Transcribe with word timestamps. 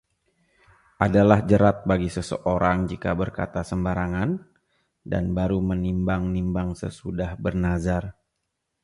Adalah 1.07 1.39
jerat 1.49 1.77
bagi 1.89 2.09
seseorang 2.15 2.77
jika 2.91 3.11
berkata 3.21 3.61
sembarangan, 3.69 4.29
dan 5.11 5.23
baru 5.37 5.59
menimbang-nimbang 5.71 6.69
sesudah 6.81 7.29
bernazar. 7.43 8.03